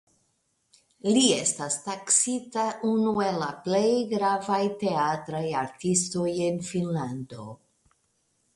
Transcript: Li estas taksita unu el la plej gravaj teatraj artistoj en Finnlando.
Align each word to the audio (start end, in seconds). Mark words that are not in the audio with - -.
Li 1.15 1.25
estas 1.33 1.75
taksita 1.87 2.63
unu 2.93 3.13
el 3.25 3.37
la 3.43 3.49
plej 3.67 3.91
gravaj 4.15 4.59
teatraj 4.85 5.45
artistoj 5.63 6.27
en 6.49 6.61
Finnlando. 6.73 7.47